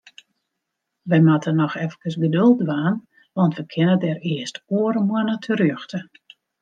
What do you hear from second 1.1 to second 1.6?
moatte